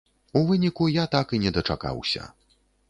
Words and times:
У 0.39 0.41
выніку 0.51 0.87
я 0.93 1.05
так 1.17 1.27
і 1.39 1.43
не 1.45 1.55
дачакаўся. 1.59 2.21